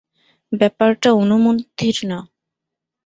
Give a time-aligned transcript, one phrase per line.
[0.51, 2.19] ব্যাপারটা অনুমতির না।